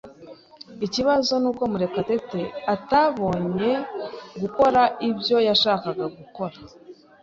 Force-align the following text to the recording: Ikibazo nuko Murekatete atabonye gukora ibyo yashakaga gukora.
Ikibazo 0.85 1.33
nuko 1.41 1.63
Murekatete 1.71 2.41
atabonye 2.73 3.71
gukora 4.41 4.81
ibyo 5.09 5.37
yashakaga 5.47 6.05
gukora. 6.17 6.55